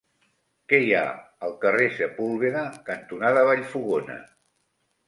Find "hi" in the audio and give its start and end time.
0.85-0.95